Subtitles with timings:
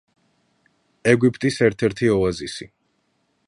[1.11, 2.71] ეგვიპტის ერთ-ერთი ოაზისი.